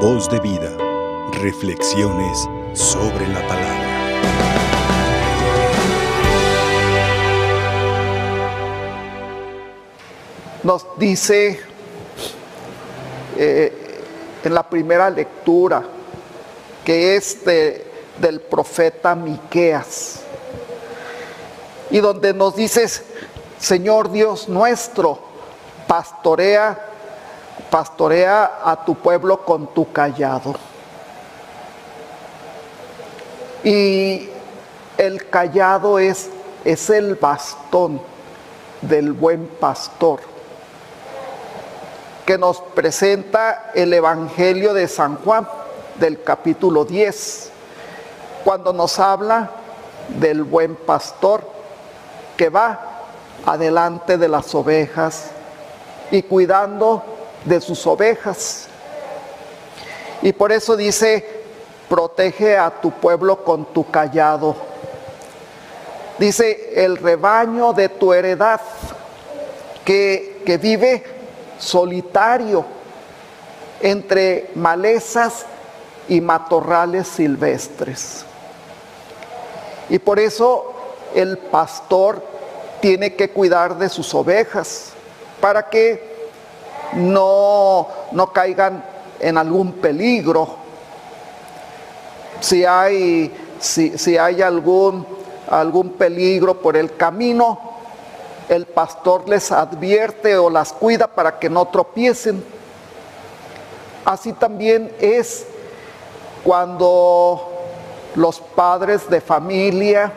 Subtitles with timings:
[0.00, 0.70] Voz de vida.
[1.42, 4.86] Reflexiones sobre la palabra.
[10.62, 11.60] Nos dice
[13.36, 14.02] eh,
[14.42, 15.84] en la primera lectura
[16.84, 17.84] que es de-
[18.18, 20.20] del profeta Miqueas
[21.90, 23.04] y donde nos dices,
[23.60, 25.18] Señor Dios nuestro,
[25.86, 26.78] pastorea,
[27.70, 30.54] pastorea a tu pueblo con tu callado.
[33.64, 34.28] Y
[34.96, 36.30] el callado es,
[36.64, 38.00] es el bastón
[38.82, 40.20] del buen pastor
[42.26, 45.48] que nos presenta el Evangelio de San Juan
[45.94, 47.52] del capítulo 10,
[48.44, 49.50] cuando nos habla
[50.08, 51.48] del buen pastor
[52.36, 52.80] que va
[53.46, 55.30] adelante de las ovejas
[56.10, 57.15] y cuidando
[57.46, 58.66] de sus ovejas.
[60.20, 61.24] Y por eso dice,
[61.88, 64.56] protege a tu pueblo con tu callado.
[66.18, 68.60] Dice, el rebaño de tu heredad,
[69.84, 71.04] que, que vive
[71.58, 72.64] solitario
[73.80, 75.46] entre malezas
[76.08, 78.24] y matorrales silvestres.
[79.88, 80.74] Y por eso
[81.14, 82.22] el pastor
[82.80, 84.92] tiene que cuidar de sus ovejas
[85.40, 86.15] para que
[86.94, 88.84] no, no caigan
[89.20, 90.48] en algún peligro.
[92.40, 95.06] Si hay, si, si hay algún,
[95.50, 97.58] algún peligro por el camino,
[98.48, 102.44] el pastor les advierte o las cuida para que no tropiecen.
[104.04, 105.46] Así también es
[106.44, 107.52] cuando
[108.14, 110.12] los padres de familia,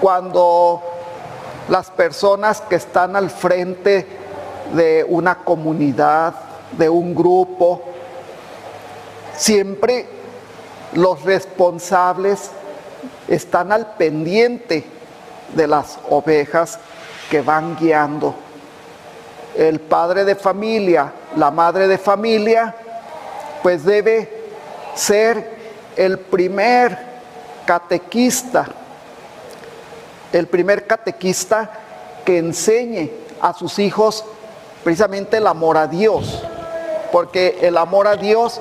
[0.00, 0.82] cuando
[1.68, 4.21] las personas que están al frente
[4.72, 6.34] de una comunidad,
[6.76, 7.82] de un grupo,
[9.36, 10.06] siempre
[10.94, 12.50] los responsables
[13.28, 14.84] están al pendiente
[15.54, 16.78] de las ovejas
[17.30, 18.34] que van guiando.
[19.56, 22.74] El padre de familia, la madre de familia,
[23.62, 24.28] pues debe
[24.94, 25.62] ser
[25.96, 26.98] el primer
[27.66, 28.66] catequista,
[30.32, 31.70] el primer catequista
[32.24, 33.10] que enseñe
[33.40, 34.24] a sus hijos
[34.82, 36.42] precisamente el amor a Dios,
[37.10, 38.60] porque el amor a Dios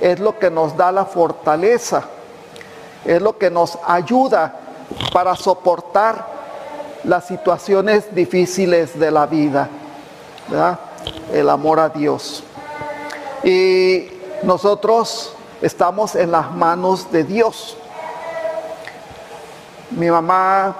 [0.00, 2.04] es lo que nos da la fortaleza,
[3.04, 4.54] es lo que nos ayuda
[5.12, 6.26] para soportar
[7.04, 9.68] las situaciones difíciles de la vida.
[11.32, 12.42] El amor a Dios.
[13.44, 14.08] Y
[14.42, 17.76] nosotros estamos en las manos de Dios.
[19.90, 20.76] Mi mamá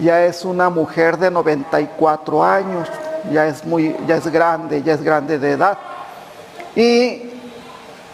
[0.00, 2.88] ya es una mujer de 94 años,
[3.32, 5.78] ya es muy, ya es grande, ya es grande de edad.
[6.76, 7.30] Y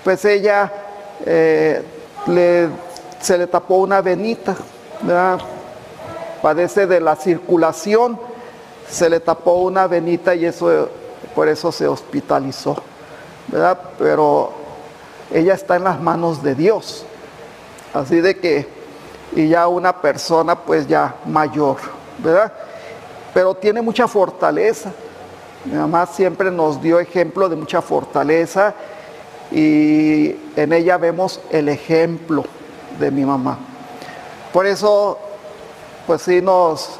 [0.04, 0.72] pues ella
[1.24, 1.82] eh,
[2.26, 2.68] le,
[3.20, 4.56] se le tapó una venita,
[5.02, 5.40] ¿verdad?
[6.40, 8.18] padece de la circulación,
[8.88, 10.88] se le tapó una venita y eso
[11.34, 12.76] por eso se hospitalizó,
[13.48, 13.78] ¿verdad?
[13.98, 14.52] Pero
[15.32, 17.04] ella está en las manos de Dios.
[17.94, 18.66] Así de que,
[19.32, 21.76] y ya una persona pues ya mayor,
[22.18, 22.52] ¿verdad?
[23.32, 24.92] Pero tiene mucha fortaleza.
[25.64, 28.74] Mi mamá siempre nos dio ejemplo de mucha fortaleza
[29.50, 32.44] y en ella vemos el ejemplo
[32.98, 33.58] de mi mamá.
[34.52, 35.18] Por eso,
[36.06, 36.98] pues sí nos,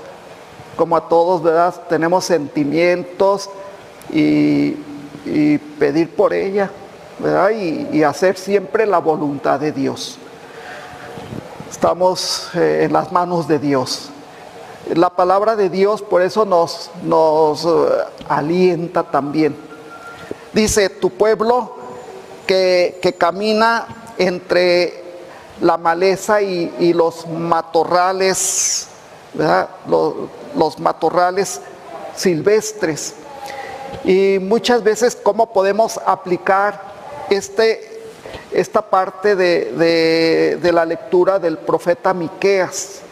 [0.77, 1.75] como a todos, ¿verdad?
[1.89, 3.49] Tenemos sentimientos
[4.11, 4.77] y,
[5.79, 6.71] pedir por ella,
[7.19, 7.51] ¿verdad?
[7.51, 10.19] Y, y hacer siempre la voluntad de Dios.
[11.71, 14.11] Estamos eh, en las manos de Dios.
[14.95, 17.69] La palabra de Dios por eso nos, nos eh,
[18.29, 19.57] alienta también.
[20.53, 21.77] Dice, tu pueblo
[22.47, 23.87] que, que camina
[24.19, 25.05] entre
[25.61, 28.89] la maleza y, y los matorrales,
[29.35, 29.69] ¿verdad?
[29.87, 30.15] Los,
[30.57, 31.61] los matorrales
[32.17, 33.15] silvestres.
[34.05, 36.81] Y muchas veces cómo podemos aplicar
[37.29, 38.03] este,
[38.51, 43.03] esta parte de, de- de la lectura del profeta Miqueas.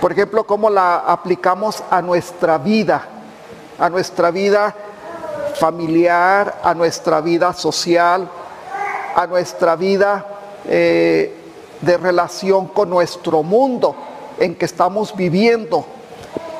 [0.00, 3.02] Por ejemplo, cómo la aplicamos a nuestra vida,
[3.78, 4.72] a nuestra vida
[5.56, 8.28] familiar, a nuestra vida social,
[9.16, 10.24] a nuestra vida
[10.66, 11.34] eh,
[11.80, 13.96] de relación con nuestro mundo
[14.38, 15.84] en que estamos viviendo.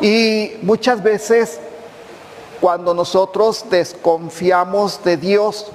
[0.01, 1.61] Y muchas veces
[2.61, 5.67] cuando nosotros desconfiamos de Dios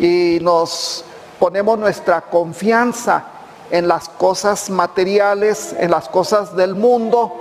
[0.00, 1.04] y nos
[1.38, 3.35] ponemos nuestra confianza
[3.70, 7.32] en las cosas materiales, en las cosas del mundo,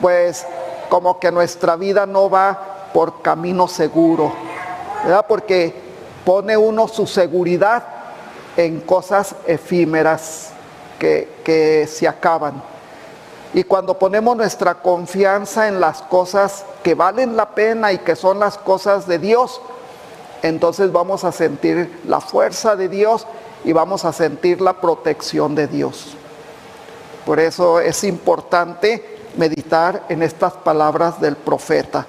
[0.00, 0.46] pues
[0.88, 4.32] como que nuestra vida no va por camino seguro,
[5.04, 5.26] ¿verdad?
[5.28, 5.74] Porque
[6.24, 7.84] pone uno su seguridad
[8.56, 10.50] en cosas efímeras
[10.98, 12.62] que, que se acaban.
[13.54, 18.38] Y cuando ponemos nuestra confianza en las cosas que valen la pena y que son
[18.38, 19.60] las cosas de Dios,
[20.42, 23.26] entonces vamos a sentir la fuerza de Dios
[23.66, 26.14] y vamos a sentir la protección de Dios.
[27.26, 32.06] Por eso es importante meditar en estas palabras del profeta.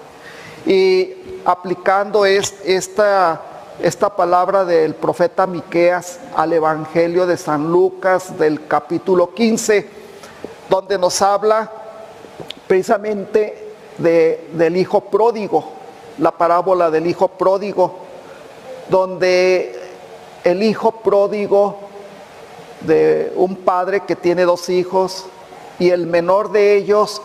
[0.68, 3.42] Y aplicando esta,
[3.82, 9.90] esta palabra del profeta Miqueas al Evangelio de San Lucas del capítulo 15,
[10.70, 11.72] donde nos habla
[12.68, 15.72] precisamente de, del hijo pródigo,
[16.20, 17.98] la parábola del hijo pródigo,
[18.90, 19.77] donde
[20.48, 21.78] el hijo pródigo
[22.80, 25.26] de un padre que tiene dos hijos
[25.78, 27.22] y el menor de ellos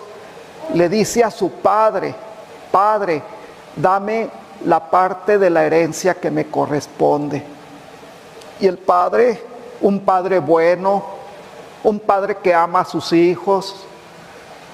[0.75, 2.17] le dice a su padre,
[2.73, 3.23] padre,
[3.77, 4.29] dame
[4.65, 7.45] la parte de la herencia que me corresponde.
[8.59, 9.41] Y el padre,
[9.81, 11.05] un padre bueno,
[11.85, 13.85] un padre que ama a sus hijos,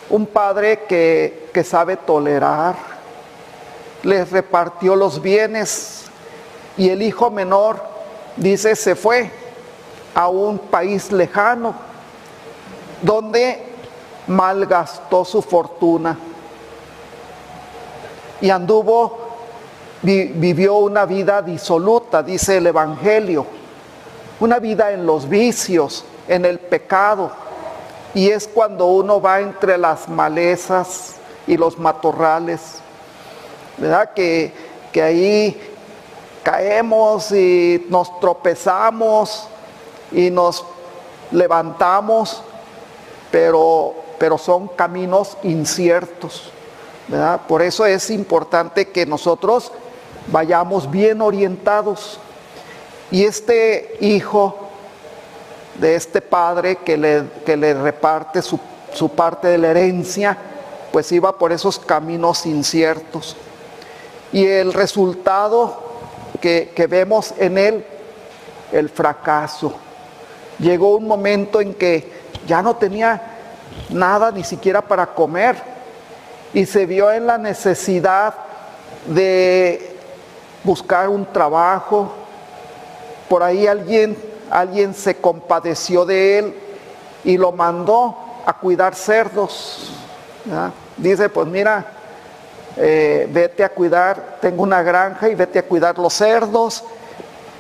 [0.08, 2.76] un padre que, que sabe tolerar,
[4.04, 6.06] les repartió los bienes
[6.78, 7.97] y el hijo menor,
[8.38, 9.30] dice, se fue
[10.14, 11.74] a un país lejano
[13.02, 13.62] donde
[14.26, 16.16] malgastó su fortuna
[18.40, 19.18] y anduvo,
[20.02, 23.46] vivió una vida disoluta, dice el Evangelio,
[24.40, 27.32] una vida en los vicios, en el pecado.
[28.14, 32.60] Y es cuando uno va entre las malezas y los matorrales,
[33.76, 34.12] ¿verdad?
[34.14, 34.52] Que,
[34.92, 35.67] que ahí
[36.48, 39.46] caemos y nos tropezamos
[40.10, 40.64] y nos
[41.30, 42.42] levantamos,
[43.30, 46.50] pero, pero son caminos inciertos.
[47.06, 47.42] ¿verdad?
[47.46, 49.70] Por eso es importante que nosotros
[50.28, 52.18] vayamos bien orientados.
[53.10, 54.56] Y este hijo
[55.78, 58.58] de este padre que le, que le reparte su,
[58.94, 60.38] su parte de la herencia,
[60.92, 63.36] pues iba por esos caminos inciertos.
[64.32, 65.87] Y el resultado
[66.40, 67.84] que, vemos en él,
[68.72, 69.74] el fracaso.
[70.58, 72.10] Llegó un momento en que
[72.46, 73.20] ya no tenía
[73.90, 75.56] nada ni siquiera para comer
[76.52, 78.34] y se vio en la necesidad
[79.06, 79.96] de
[80.64, 82.12] buscar un trabajo.
[83.28, 84.16] Por ahí alguien,
[84.50, 86.54] alguien se compadeció de él
[87.24, 89.92] y lo mandó a cuidar cerdos.
[90.96, 91.97] Dice, pues mira,
[92.78, 96.84] eh, vete a cuidar, tengo una granja y vete a cuidar los cerdos.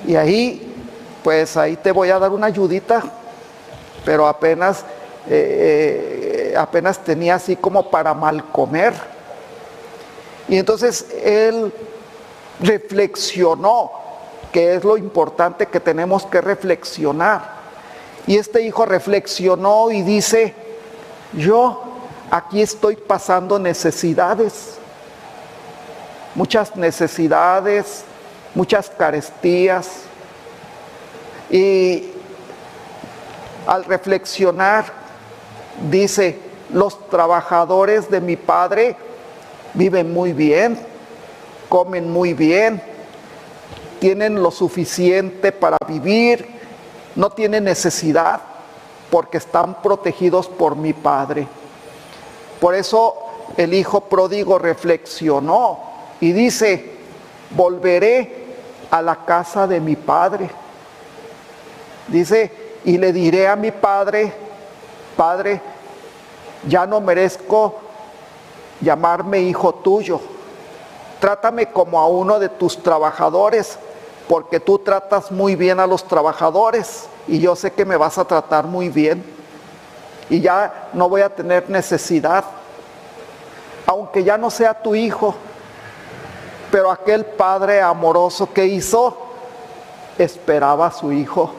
[0.06, 0.74] Y ahí,
[1.22, 3.02] pues ahí te voy a dar una ayudita,
[4.04, 4.84] pero apenas
[5.28, 8.94] eh, apenas tenía así como para mal comer.
[10.48, 11.72] Y entonces él
[12.60, 13.90] reflexionó,
[14.52, 17.58] que es lo importante que tenemos que reflexionar.
[18.26, 20.54] Y este hijo reflexionó y dice,
[21.34, 21.82] yo
[22.30, 24.78] aquí estoy pasando necesidades,
[26.38, 28.04] muchas necesidades,
[28.54, 30.02] muchas carestías.
[31.50, 32.12] Y
[33.66, 34.84] al reflexionar,
[35.90, 36.38] dice,
[36.72, 38.94] los trabajadores de mi padre
[39.74, 40.78] viven muy bien,
[41.68, 42.80] comen muy bien,
[43.98, 46.46] tienen lo suficiente para vivir,
[47.16, 48.40] no tienen necesidad
[49.10, 51.48] porque están protegidos por mi padre.
[52.60, 53.16] Por eso
[53.56, 56.98] el hijo pródigo reflexionó y dice,
[57.50, 58.46] volveré
[58.90, 60.50] a la casa de mi padre.
[62.08, 62.52] Dice,
[62.84, 64.32] y le diré a mi padre,
[65.18, 65.60] Padre,
[66.68, 67.74] ya no merezco
[68.80, 70.20] llamarme hijo tuyo.
[71.18, 73.80] Trátame como a uno de tus trabajadores,
[74.28, 78.26] porque tú tratas muy bien a los trabajadores y yo sé que me vas a
[78.26, 79.24] tratar muy bien.
[80.30, 82.44] Y ya no voy a tener necesidad,
[83.86, 85.34] aunque ya no sea tu hijo,
[86.70, 89.16] pero aquel padre amoroso que hizo,
[90.18, 91.52] esperaba a su hijo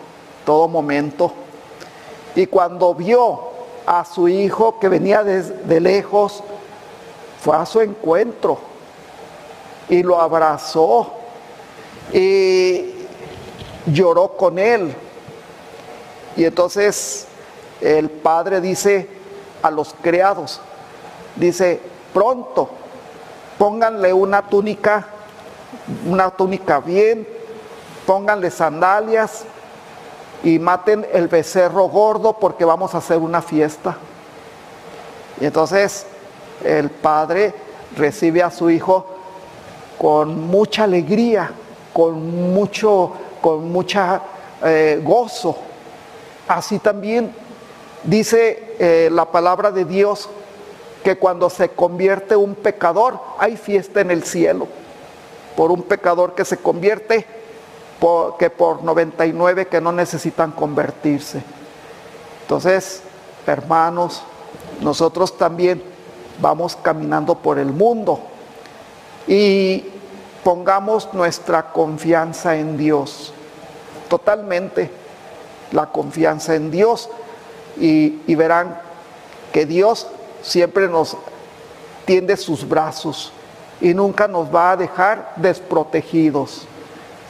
[0.46, 1.32] todo momento.
[2.36, 3.50] Y cuando vio
[3.86, 6.44] a su hijo que venía de, lejos,
[7.42, 8.60] fue a su encuentro
[9.88, 11.12] y lo abrazó
[12.14, 12.94] y
[13.88, 14.94] lloró con él.
[16.36, 17.28] Y entonces
[17.82, 19.10] el padre dice
[19.62, 20.62] a los criados,
[21.36, 21.82] dice,
[22.14, 22.70] pronto,
[23.60, 25.06] pónganle una túnica,
[26.08, 27.28] una túnica bien,
[28.08, 29.46] pónganle sandalias,
[30.44, 33.98] y maten el becerro gordo porque vamos a hacer una fiesta.
[35.40, 36.06] Y entonces
[36.64, 37.54] el padre
[37.96, 39.06] recibe a su hijo
[39.98, 41.52] con mucha alegría,
[41.94, 43.12] con mucho,
[43.42, 44.22] con mucha
[44.64, 45.58] eh, gozo.
[46.48, 47.34] Así también
[48.04, 50.30] dice eh, la palabra de Dios
[51.04, 54.68] que cuando se convierte un pecador hay fiesta en el cielo.
[55.56, 57.26] Por un pecador que se convierte,
[58.38, 61.42] que por 99 que no necesitan convertirse.
[62.44, 63.02] Entonces,
[63.46, 64.24] hermanos,
[64.82, 65.84] nosotros también
[66.42, 68.22] vamos caminando por el mundo
[69.28, 69.86] y
[70.44, 73.34] pongamos nuestra confianza en Dios,
[74.10, 74.90] totalmente
[75.72, 77.10] la confianza en Dios
[77.78, 78.80] y, y verán
[79.52, 80.08] que Dios
[80.42, 81.18] siempre nos
[82.06, 83.32] tiende sus brazos
[83.82, 86.68] y nunca nos va a dejar desprotegidos.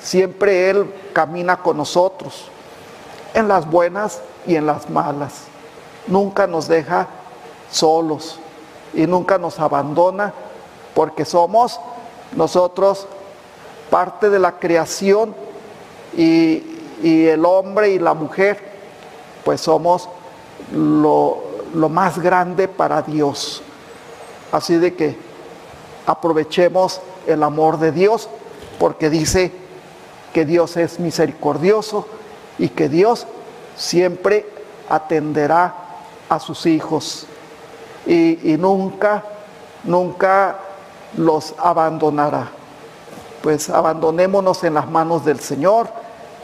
[0.01, 2.46] Siempre Él camina con nosotros,
[3.34, 5.44] en las buenas y en las malas.
[6.08, 7.08] Nunca nos deja
[7.72, 8.39] solos
[8.94, 10.34] y nunca nos abandona
[10.94, 11.80] porque somos
[12.36, 13.08] nosotros
[13.89, 15.36] parte de la creación
[16.16, 16.63] y,
[17.01, 18.60] el hombre y la mujer,
[19.46, 20.10] pues somos
[20.74, 21.38] lo,
[21.74, 23.62] lo más grande para Dios.
[24.52, 25.16] Así de que
[26.06, 28.30] aprovechemos el amor de Dios
[28.80, 29.52] porque dice
[30.34, 32.08] que Dios es misericordioso
[32.58, 33.28] y que Dios
[33.76, 34.46] siempre
[34.90, 35.76] atenderá
[36.30, 37.26] a sus hijos
[38.06, 39.24] y, nunca,
[39.84, 40.58] nunca
[41.18, 42.50] los abandonará.
[43.42, 45.90] Pues abandonémonos en las manos del Señor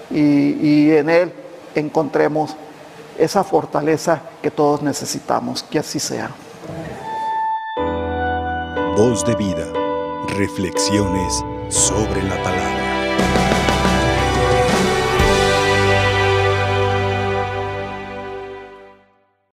[0.10, 1.34] y, en Él
[1.74, 2.56] encontremos
[3.18, 5.64] esa fortaleza que todos necesitamos.
[5.64, 6.32] Que así sea.
[8.96, 9.66] Voz de vida.
[10.38, 12.75] Reflexiones sobre la palabra.